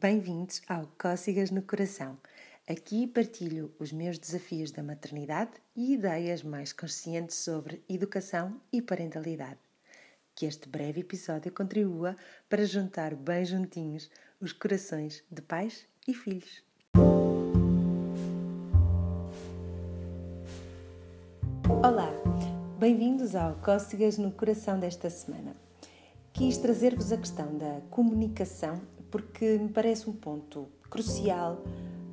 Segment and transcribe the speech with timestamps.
[0.00, 2.16] Bem-vindos ao Cócegas no Coração.
[2.66, 9.58] Aqui partilho os meus desafios da maternidade e ideias mais conscientes sobre educação e parentalidade.
[10.34, 12.16] Que este breve episódio contribua
[12.48, 14.10] para juntar bem juntinhos
[14.40, 16.64] os corações de pais e filhos.
[21.68, 22.08] Olá,
[22.78, 25.54] bem-vindos ao Cócegas no Coração desta semana.
[26.32, 31.62] Quis trazer-vos a questão da comunicação porque me parece um ponto crucial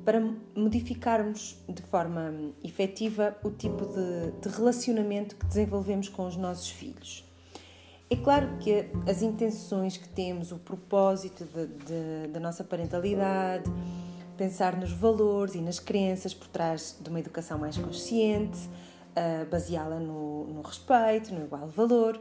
[0.04, 0.22] para
[0.56, 2.32] modificarmos de forma
[2.64, 7.24] efetiva o tipo de, de relacionamento que desenvolvemos com os nossos filhos.
[8.10, 11.46] É claro que as intenções que temos, o propósito
[12.32, 13.70] da nossa parentalidade,
[14.34, 19.98] pensar nos valores e nas crenças por trás de uma educação mais consciente, uh, baseá-la
[19.98, 22.18] no, no, respeito, no igual valor,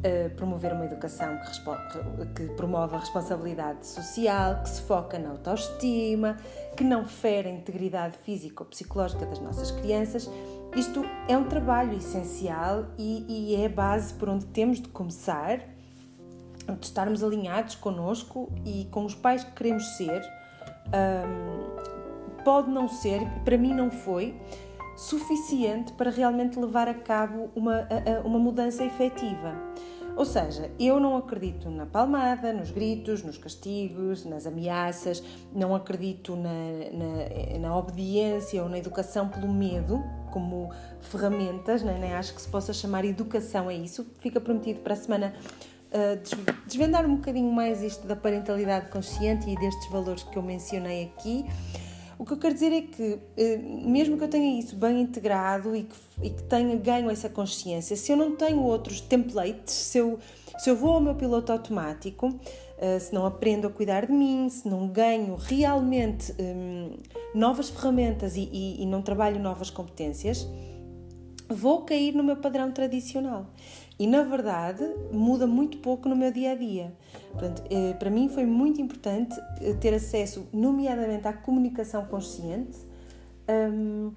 [0.00, 6.36] uh, promover uma educação que, que, promove a responsabilidade social, que se foca na autoestima,
[6.76, 10.30] que não fere a integridade física ou psicológica das nossas crianças.
[10.76, 15.58] Isto é um trabalho essencial e, e é a base por onde temos de começar,
[15.58, 20.22] de estarmos alinhados connosco e com os pais que queremos ser.
[20.88, 24.34] Um, pode não ser, para mim não foi,
[24.96, 27.88] suficiente para realmente levar a cabo uma,
[28.24, 29.54] uma mudança efetiva.
[30.16, 35.22] Ou seja, eu não acredito na palmada, nos gritos, nos castigos, nas ameaças,
[35.54, 36.50] não acredito na,
[36.92, 42.48] na, na obediência ou na educação pelo medo como ferramentas, nem, nem acho que se
[42.48, 44.06] possa chamar educação a isso.
[44.20, 45.34] Fica prometido para a semana
[45.90, 51.04] uh, desvendar um bocadinho mais isto da parentalidade consciente e destes valores que eu mencionei
[51.04, 51.46] aqui.
[52.20, 55.74] O que eu quero dizer é que, eh, mesmo que eu tenha isso bem integrado
[55.74, 59.96] e que, e que tenha ganho essa consciência, se eu não tenho outros templates, se
[59.96, 60.18] eu,
[60.58, 62.38] se eu vou ao meu piloto automático,
[62.76, 66.90] eh, se não aprendo a cuidar de mim, se não ganho realmente um,
[67.34, 70.46] novas ferramentas e, e, e não trabalho novas competências,
[71.48, 73.46] vou cair no meu padrão tradicional.
[74.00, 76.90] E na verdade muda muito pouco no meu dia a dia.
[77.32, 82.78] Portanto, eh, para mim foi muito importante eh, ter acesso, nomeadamente à comunicação consciente,
[83.46, 84.12] um,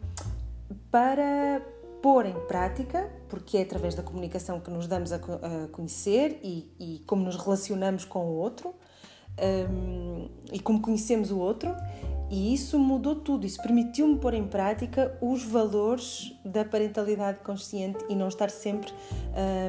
[0.90, 1.62] para
[2.02, 5.20] pôr em prática, porque é através da comunicação que nos damos a,
[5.74, 8.74] conhecer e, e como nos relacionamos com o outro
[9.70, 11.76] um, e como conhecemos o outro,
[12.30, 18.16] e isso mudou tudo, isso permitiu-me pôr em prática os valores da parentalidade consciente e
[18.16, 18.92] não estar sempre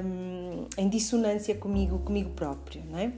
[0.05, 3.13] um, em dissonância comigo, comigo próprio, não é?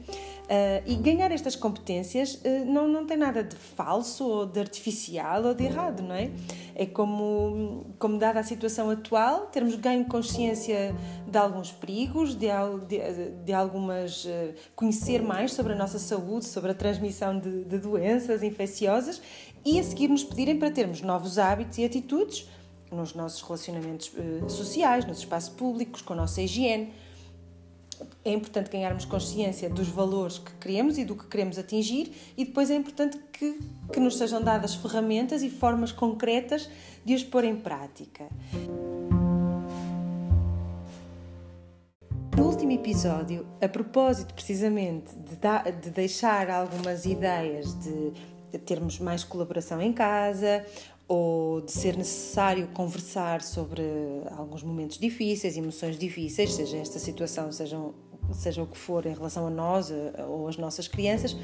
[0.46, 5.44] Uh, e ganhar estas competências uh, não, não tem nada de falso ou de artificial
[5.44, 6.30] ou de errado, não é?
[6.72, 10.94] É como, como dada a situação atual, termos ganho consciência
[11.26, 12.46] de alguns perigos, de,
[12.86, 14.24] de, de algumas.
[14.24, 19.20] Uh, conhecer mais sobre a nossa saúde, sobre a transmissão de, de doenças infecciosas
[19.64, 22.48] e a seguir nos pedirem para termos novos hábitos e atitudes
[22.92, 24.12] nos nossos relacionamentos
[24.46, 26.92] sociais, nos espaços públicos, com a nossa higiene
[28.26, 32.70] é importante ganharmos consciência dos valores que queremos e do que queremos atingir, e depois
[32.72, 33.56] é importante que,
[33.92, 36.69] que nos sejam dadas ferramentas e formas concretas
[37.04, 38.26] de os pôr em prática.
[42.36, 48.10] No último episódio, a propósito precisamente de, da, de deixar algumas ideias de,
[48.50, 50.66] de termos mais colaboração em casa
[51.09, 53.82] ou de ser necessário conversar sobre
[54.32, 57.94] alguns momentos difíceis, emoções difíceis, seja esta situação, sejam,
[58.32, 59.92] seja o que for em relação a nós
[60.28, 61.37] ou as nossas crianças,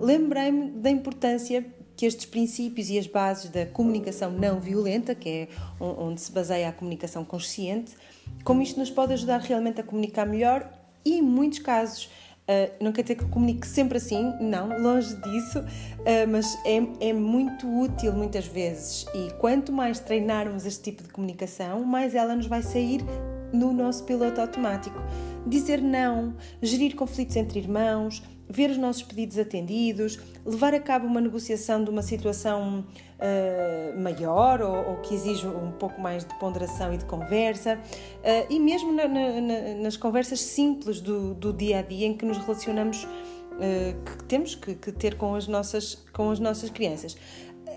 [0.00, 1.64] lembrei-me da importância
[1.96, 5.48] que estes princípios e as bases da comunicação não violenta, que é
[5.80, 7.96] onde se baseia a comunicação consciente,
[8.44, 10.70] como isto nos pode ajudar realmente a comunicar melhor
[11.04, 12.08] e, em muitos casos,
[12.48, 17.12] Uh, não quer dizer que comunique sempre assim, não, longe disso, uh, mas é, é
[17.12, 19.04] muito útil muitas vezes.
[19.14, 23.04] E quanto mais treinarmos este tipo de comunicação, mais ela nos vai sair
[23.52, 24.98] no nosso piloto automático.
[25.48, 31.20] Dizer não, gerir conflitos entre irmãos, ver os nossos pedidos atendidos, levar a cabo uma
[31.20, 32.84] negociação de uma situação
[33.18, 38.52] uh, maior ou, ou, que exige um pouco mais de ponderação e de conversa, uh,
[38.52, 42.38] e mesmo na, na, nas conversas simples do, do, dia a dia em que nos
[42.38, 47.16] relacionamos, uh, que temos que, que, ter com as nossas, com as nossas crianças.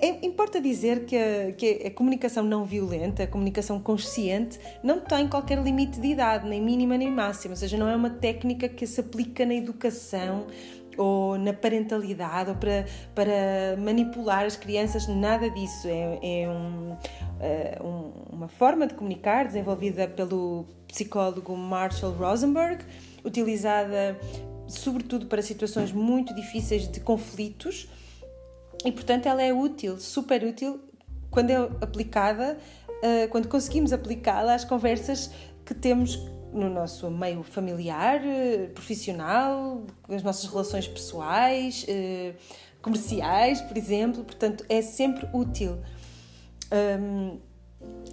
[0.02, 5.28] É, importa dizer que a, que a, comunicação não violenta, a comunicação consciente, não tem
[5.28, 8.88] qualquer limite de idade, nem mínima nem máxima, ou seja, não é uma técnica que
[8.88, 10.48] se aplica na educação
[10.98, 15.88] ou na parentalidade ou para, para manipular as crianças, nada disso.
[15.88, 22.84] É, é um, uh, um, uma forma de comunicar desenvolvida pelo psicólogo Marshall Rosenberg,
[23.24, 24.20] utilizada
[24.68, 27.88] sobretudo para situações muito difíceis de conflitos
[28.86, 30.80] e portanto ela é útil, super útil,
[31.30, 32.58] quando é aplicada,
[32.90, 35.32] uh, quando conseguimos aplicá-la às conversas
[35.66, 36.18] que temos
[36.54, 42.36] no nosso meio familiar, uh, profissional, as nossas relações pessoais, uh,
[42.82, 44.24] comerciais, por exemplo.
[44.24, 45.78] Portanto, é sempre útil.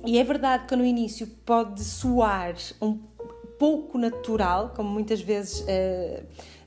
[0.04, 2.98] E é verdade que no início pode soar um
[3.58, 5.64] pouco natural, como muitas vezes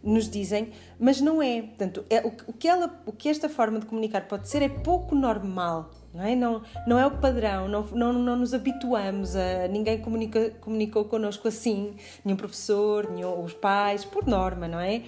[0.04, 1.62] nos dizem, mas não é.
[1.62, 4.70] Portanto, é, o, o, que ela, o que esta forma de comunicar pode ser é
[4.70, 5.92] pouco normal.
[6.14, 6.36] Não é?
[6.36, 9.68] Não, não é o padrão, não, não, não nos habituamos a.
[9.70, 11.94] Ninguém comunica, comunicou connosco assim,
[12.26, 15.04] nenhum professor, nenhum, os pais, por norma, não é?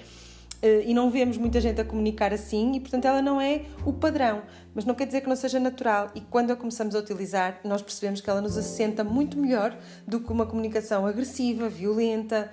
[0.64, 3.92] Eh, e não vemos muita gente a comunicar assim e, portanto, ela não é o
[3.92, 4.44] padrão.
[4.74, 7.82] Mas não quer dizer que não seja natural e quando a começamos a utilizar, nós
[7.82, 12.52] percebemos que ela nos assenta muito melhor do que uma comunicação agressiva, violenta.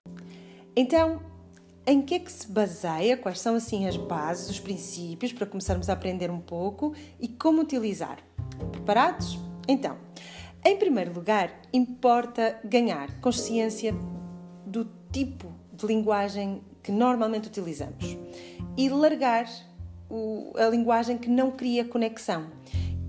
[0.74, 1.22] Então,
[1.86, 3.16] em que é que se baseia?
[3.16, 7.62] Quais são assim as bases, os princípios para começarmos a aprender um pouco e como
[7.62, 8.18] utilizar?
[8.72, 9.38] Preparados?
[9.66, 9.96] Então,
[10.64, 13.94] em primeiro lugar, importa ganhar consciência
[14.66, 18.16] do tipo de linguagem que normalmente utilizamos
[18.76, 19.46] e largar
[20.08, 22.46] o, a linguagem que não cria conexão,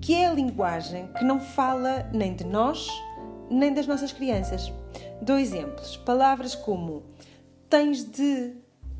[0.00, 2.88] que é a linguagem que não fala nem de nós
[3.52, 4.72] nem das nossas crianças.
[5.20, 7.04] Dou exemplos: palavras como
[7.68, 8.54] tens de,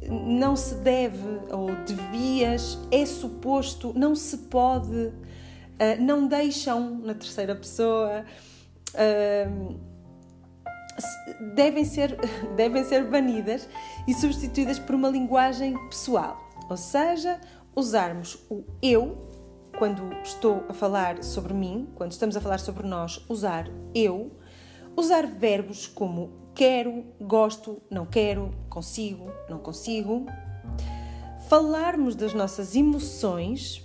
[0.09, 5.13] não se deve ou devias, é suposto, não se pode, uh,
[6.01, 8.25] não deixam na terceira pessoa.
[8.95, 9.93] Uh,
[11.55, 12.17] devem ser,
[12.57, 13.69] devem ser banidas
[14.07, 16.37] e substituídas por uma linguagem pessoal,
[16.69, 17.41] ou seja,
[17.75, 19.31] usarmos o eu
[19.79, 24.31] quando estou a falar sobre mim, quando estamos a falar sobre nós, usar eu,
[24.97, 30.27] usar verbos como quero, gosto, não quero, consigo, não consigo,
[31.49, 33.83] falarmos das nossas emoções,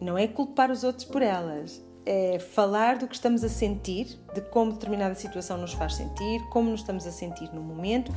[0.00, 4.40] não é culpar os outros por elas, é falar do que estamos a sentir, de
[4.40, 8.12] como determinada situação nos faz sentir, como nos estamos a sentir no momento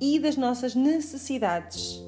[0.00, 2.02] e das nossas necessidades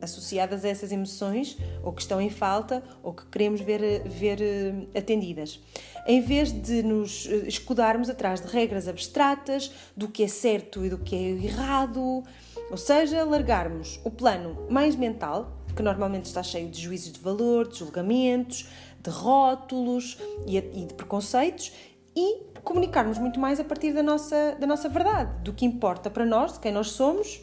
[0.00, 4.98] associadas a essas emoções ou que estão em falta ou que queremos ver, ver eh,
[4.98, 5.60] atendidas.
[6.06, 10.90] Em vez de nos eh, escudarmos atrás de regras abstratas do que é certo e
[10.90, 12.22] do que é errado,
[12.70, 17.68] ou seja, largarmos o plano mais mental, que normalmente está cheio de juízos de valor,
[17.68, 18.68] de julgamentos,
[19.02, 21.72] de rótulos e de preconceitos
[22.16, 26.26] e comunicarmos muito mais a partir da nossa, da nossa verdade, do que importa para
[26.26, 27.40] nós, de quem nós somos,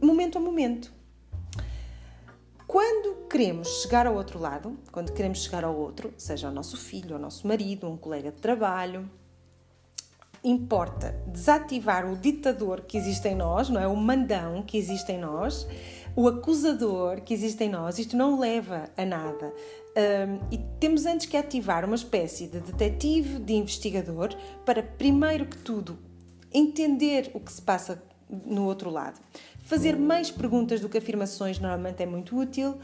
[0.00, 0.99] momento a momento.
[2.70, 7.14] Quando queremos chegar ao outro lado, quando queremos chegar ao outro, seja ao nosso filho,
[7.14, 9.10] ao nosso marido, um colega de trabalho,
[10.44, 13.88] importa desativar o ditador que existe em nós, não é?
[13.88, 15.66] O mandão que existe em nós,
[16.14, 17.98] o acusador que existe em nós.
[17.98, 19.52] Isto não leva a nada.
[19.96, 24.28] Um, e temos antes que ativar uma espécie de detetive, de investigador,
[24.64, 25.98] para primeiro que tudo
[26.52, 28.00] entender o que se passa
[28.46, 29.20] no outro lado.
[29.62, 32.78] Fazer mais perguntas do que afirmações normalmente é muito útil.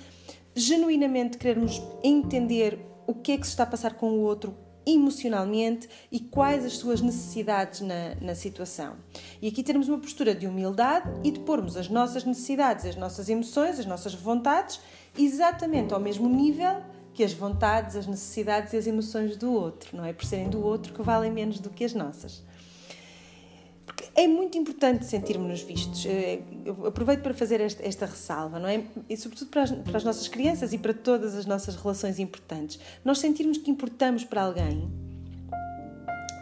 [0.55, 4.57] Genuinamente querermos entender o que é que se está a passar com o outro
[4.87, 8.95] emocionalmente e quais as suas necessidades na, na situação.
[9.43, 13.29] E aqui termos uma postura de humildade e de pormos as nossas necessidades, as nossas
[13.29, 14.81] emoções, as nossas vontades
[15.19, 16.81] exatamente ao mesmo nível
[17.13, 20.13] que as vontades, as necessidades e as emoções do outro, não é?
[20.13, 22.45] Por serem do outro que valem menos do que as nossas.
[24.17, 26.07] É muito importante sentirmos-nos vistos.
[26.07, 28.83] Eh, eu aproveito para fazer esta, esta, ressalva, não é?
[29.11, 32.81] E sobretudo para as, para as nossas crianças e para todas as nossas relações importantes.
[33.05, 34.91] Nós sentirmos que importamos para alguém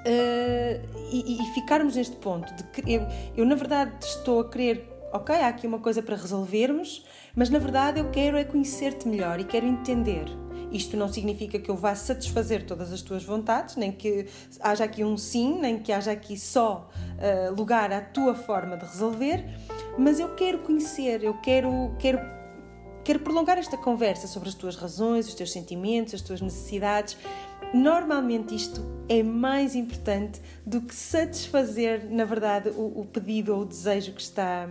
[0.07, 3.01] Uh, e, e, ficarmos neste ponto de que eu,
[3.35, 7.59] eu, na verdade estou a querer, ok, há aqui uma coisa para resolvermos, mas na
[7.59, 10.27] verdade eu quero é conhecer-te melhor e quero entender.
[10.71, 14.27] Isto não significa que eu vá satisfazer todas as tuas vontades, nem que
[14.61, 18.85] haja aqui um sim, nem que haja aqui só uh, lugar à tua forma de
[18.85, 19.45] resolver,
[19.99, 22.19] mas eu quero conhecer, eu quero, quero,
[23.05, 27.17] quero prolongar esta conversa sobre as tuas razões, os teus sentimentos, as tuas necessidades.
[27.73, 33.65] Normalmente isto é mais importante do que satisfazer, na verdade, o, o pedido ou o
[33.65, 34.69] desejo que está,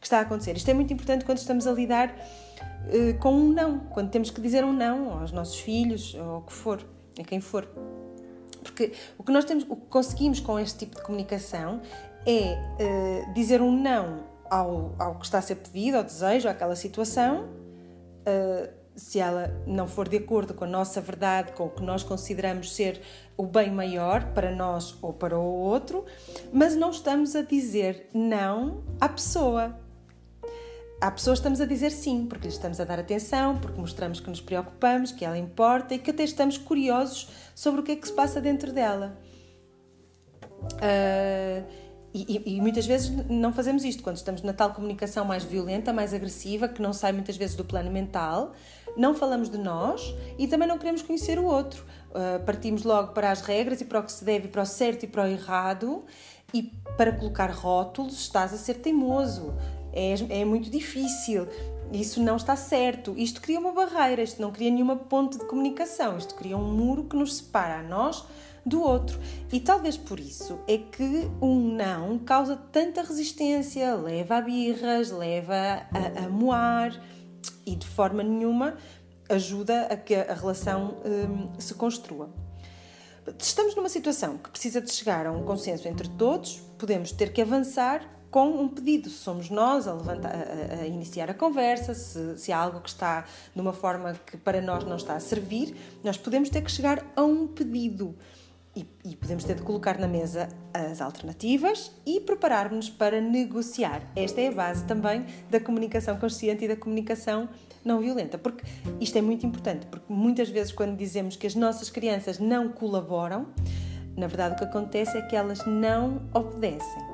[0.00, 0.56] que está a acontecer.
[0.56, 2.14] Isto é muito importante quando estamos a lidar
[3.20, 6.52] com um não, quando temos que dizer um não aos nossos filhos ou ao que
[6.52, 6.80] for,
[7.18, 7.68] a quem for.
[8.62, 11.80] Porque o que nós temos, o que conseguimos com este tipo de comunicação
[12.26, 16.74] é uh, dizer um não ao, ao que está a ser pedido, ao desejo, àquela
[16.74, 21.82] situação, uh, se ela não for de acordo com a nossa verdade, com o que
[21.82, 23.00] nós consideramos ser
[23.36, 26.04] o bem maior para nós ou para o outro,
[26.52, 29.78] mas não estamos a dizer não à pessoa.
[31.00, 34.20] Há pessoas que estamos a dizer sim, porque lhes estamos a dar atenção, porque mostramos
[34.20, 37.96] que nos preocupamos, que ela importa e que até estamos curiosos sobre o que é
[37.96, 39.18] que se passa dentro dela.
[40.74, 45.92] Uh, e, e, muitas vezes não fazemos isto quando estamos na tal comunicação mais violenta,
[45.92, 48.54] mais agressiva, que não sai muitas vezes do plano mental,
[48.96, 51.84] não falamos de nós e também não queremos conhecer o outro.
[52.10, 55.02] Uh, partimos logo para as regras e para o que se deve, para o certo
[55.02, 56.04] e para o errado,
[56.54, 59.54] e para colocar rótulos estás a ser teimoso,
[59.96, 61.48] é, é muito difícil,
[61.92, 63.14] isso não está certo.
[63.16, 67.04] Isto cria uma barreira, isto não cria nenhuma ponte de comunicação, isto cria um muro
[67.04, 68.24] que nos separa a nós
[68.64, 69.18] do outro.
[69.52, 75.54] E talvez por isso é que um não causa tanta resistência, leva a birras, leva
[75.54, 77.00] a, a moar
[77.64, 78.76] e de forma nenhuma
[79.28, 82.28] ajuda a que a relação hum, se construa.
[83.38, 87.42] Estamos numa situação que precisa de chegar a um consenso entre todos, podemos ter que
[87.42, 89.08] avançar com um pedido.
[89.08, 92.88] Se somos nós a, levantar, a, a iniciar a conversa, se, se há algo que
[92.88, 96.70] está de uma forma que para nós não está a servir, nós podemos ter que
[96.70, 98.14] chegar a um pedido.
[98.74, 104.02] E, e podemos ter de colocar na mesa as alternativas e preparar-nos para negociar.
[104.14, 107.48] Esta é a base também da comunicação consciente e da comunicação
[107.82, 108.64] não violenta, porque
[109.00, 113.46] isto é muito importante, porque muitas vezes quando dizemos que as nossas crianças não colaboram,
[114.14, 117.05] na verdade o que acontece é que elas não obedecem.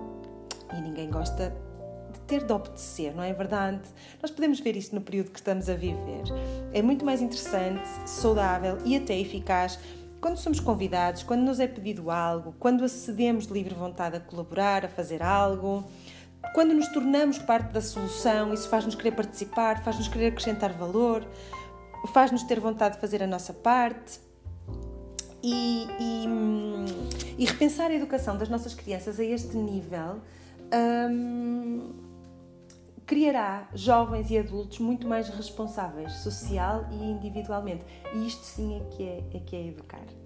[0.76, 1.55] E ninguém gosta
[2.12, 3.83] de ter de obedecer, não é verdade?
[4.21, 6.25] Nós podemos ver isso no período que estamos a viver.
[6.73, 9.79] É muito mais interessante, saudável e até eficaz
[10.21, 14.85] quando somos convidados, quando nos é pedido algo, quando acedemos de livre vontade a colaborar,
[14.85, 15.85] a fazer algo,
[16.55, 21.26] quando nos tornamos parte da solução, isso faz-nos querer participar, faz-nos querer acrescentar valor,
[22.12, 24.21] faz-nos ter vontade de fazer a nossa parte.
[25.43, 26.26] E, e,
[27.37, 30.21] e repensar a educação das nossas crianças a este nível
[33.07, 37.85] criará jovens e adultos muito mais responsáveis, social e individualmente.
[38.14, 40.22] E isto sim é que é, é, que é educar.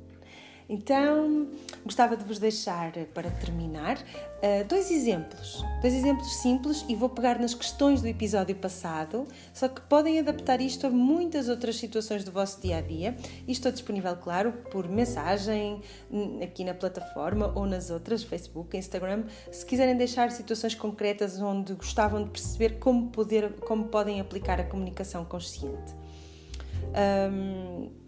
[0.69, 1.49] Então,
[1.85, 4.03] gostava de vos deixar para terminar
[4.43, 9.69] eh, dois exemplos, dois exemplos simples e vou pegar nas questões do episódio passado, só
[9.69, 13.17] que podem adaptar isto a muitas outras situações do vosso dia a dia.
[13.47, 15.81] E estou disponível, claro, por mensagem
[16.43, 22.25] aqui na plataforma ou nas outras, Facebook, Instagram, se quiserem deixar situações concretas onde gostavam
[22.25, 25.95] de perceber como, poder, como podem aplicar a comunicação consciente.
[27.31, 28.06] Um,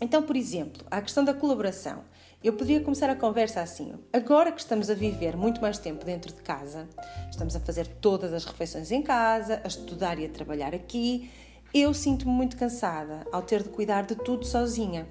[0.00, 2.04] então, por exemplo, a questão da colaboração.
[2.44, 6.32] Eu poderia começar a conversa assim: agora que estamos a viver muito mais tempo dentro
[6.32, 6.88] de casa,
[7.30, 11.30] estamos a fazer todas as refeições em casa, a estudar e a trabalhar aqui,
[11.72, 15.06] eu sinto-me muito cansada ao ter de cuidar de tudo sozinha.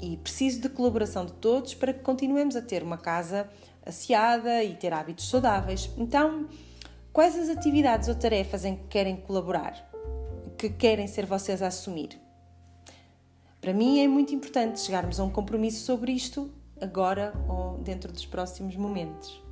[0.00, 3.48] E preciso de colaboração de todos para que continuemos a ter uma casa
[3.84, 5.90] asseada e ter hábitos saudáveis.
[5.96, 6.46] Então,
[7.12, 9.90] quais as atividades ou tarefas em que querem colaborar?
[10.58, 12.23] Que querem ser vocês a assumir?
[13.64, 18.26] Para mim é muito importante chegarmos a um compromisso sobre isto agora ou dentro dos
[18.26, 19.42] próximos momentos.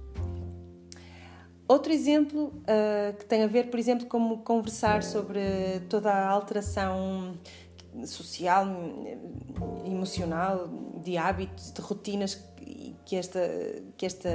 [1.67, 5.41] Outro exemplo uh, que tem a ver, por exemplo, como conversar sobre
[5.89, 7.39] toda a alteração
[8.05, 8.67] social,
[9.87, 10.69] emocional,
[11.03, 12.39] de hábitos, de rotinas
[13.07, 13.41] que esta,
[13.97, 14.29] que esta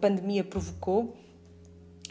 [0.00, 1.16] pandemia provocou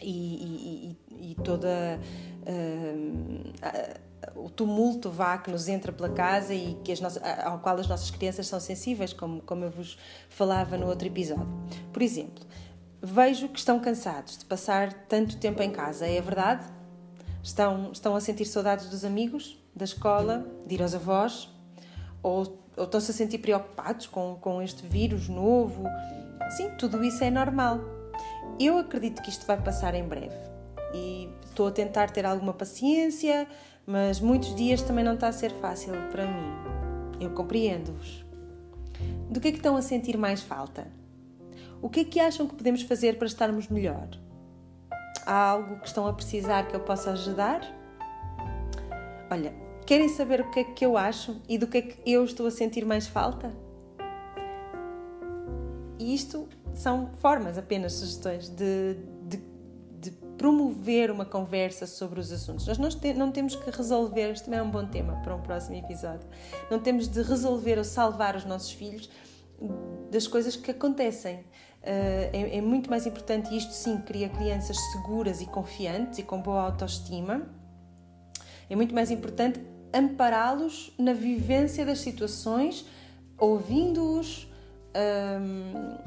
[0.02, 1.98] e, e, e toda
[2.42, 7.78] uh, o tumulto vá que nos entra pela casa e que as nossas, ao qual
[7.78, 9.98] as nossas crianças são sensíveis, como, como eu vos
[10.30, 11.48] falava no outro episódio.
[11.92, 12.46] Por exemplo,
[13.02, 16.66] vejo que estão cansados de passar tanto tempo em casa, é verdade?
[17.44, 21.50] Estão, estão a sentir saudades dos amigos, da escola, de ir aos avós?
[22.22, 25.84] Ou, ou estão-se a sentir preocupados com, com este vírus novo?
[26.56, 27.80] Sim, tudo isso é normal.
[28.60, 30.36] Eu acredito que isto vai passar em breve
[30.94, 33.48] e estou a tentar ter alguma paciência,
[33.92, 37.20] mas muitos dias também não está a ser fácil para mim.
[37.20, 38.26] Eu compreendo-vos.
[39.30, 40.88] Do que é que estão a sentir mais falta?
[41.82, 44.08] O que é que acham que podemos fazer para estarmos melhor?
[45.26, 47.60] Há algo que estão a precisar que eu possa ajudar?
[49.30, 49.54] Olha,
[49.86, 52.48] querem saber o que é que eu acho e do que é que eu estou
[52.48, 53.52] a sentir mais falta?
[56.00, 58.96] E isto são formas, apenas sugestões de,
[60.42, 62.66] promover uma conversa sobre os assuntos.
[62.66, 62.80] Nós
[63.16, 66.28] não, temos que resolver, isto também é um bom tema para um próximo episódio,
[66.72, 69.08] não temos de resolver ou salvar os nossos filhos
[70.10, 71.36] das coisas que acontecem.
[71.82, 76.24] Uh, é, é, muito mais importante, e isto sim cria crianças seguras e confiantes e
[76.24, 77.48] com boa autoestima.
[78.68, 79.62] É muito mais importante
[79.94, 82.84] ampará-los na vivência das situações,
[83.38, 84.48] ouvindo-os
[84.96, 85.98] um,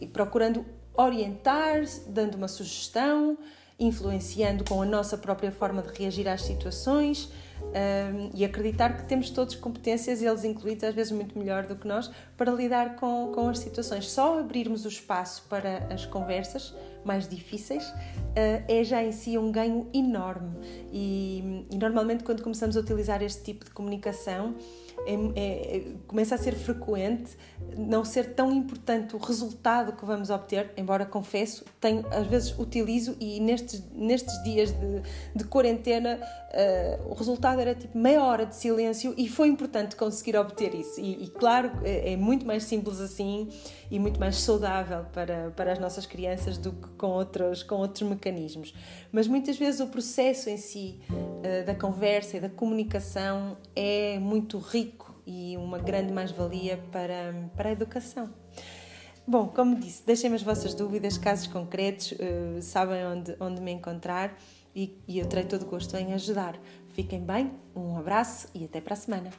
[0.00, 0.64] e procurando
[0.96, 3.38] orientar, dando uma sugestão
[3.78, 7.30] influenciando com a nossa própria forma de reagir às situações
[7.62, 11.86] um, e acreditar que temos todos competências, eles incluídos, às vezes muito melhor do que
[11.86, 14.10] nós, para lidar com, com as situações.
[14.10, 16.74] Só abrirmos o espaço para as conversas
[17.04, 20.56] mais difíceis uh, é já em si um ganho enorme.
[20.92, 24.54] E, e normalmente, quando começamos a utilizar este tipo de comunicação,
[25.06, 27.36] é, é, começa a ser frequente
[27.76, 33.16] não ser tão importante o resultado que vamos obter, embora confesso, tenho, às vezes utilizo
[33.20, 35.02] e nestes, nestes dias de,
[35.34, 40.36] de quarentena uh, o resultado era tipo meia hora de silêncio e foi importante conseguir
[40.36, 41.00] obter isso.
[41.00, 43.48] E, e claro, é, é, muito mais simples assim
[43.90, 48.08] e muito mais saudável para, para as nossas crianças do que com outros, com outros
[48.08, 48.74] mecanismos.
[49.12, 50.98] Mas muitas vezes o processo em si
[51.64, 57.72] da conversa e da comunicação é muito rico e uma grande mais-valia para, para a
[57.72, 58.30] educação.
[59.26, 64.38] Bom, como disse, deixem-me as vossas dúvidas, casos concretos, uh, sabem onde, onde me encontrar
[64.74, 66.56] e, e eu terei todo o gosto em ajudar.
[66.90, 69.30] Fiquem bem, um abraço e até para a semana.